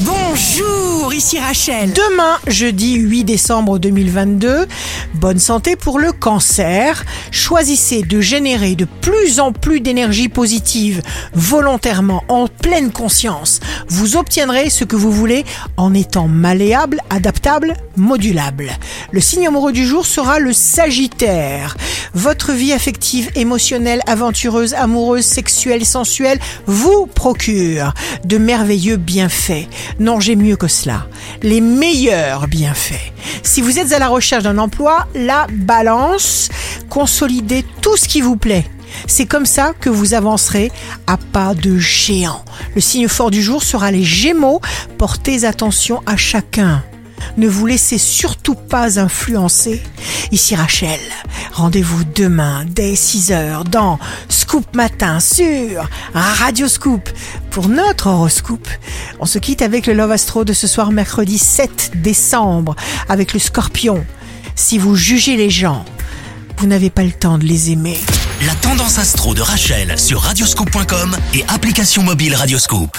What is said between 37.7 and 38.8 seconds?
tout ce qui vous plaît.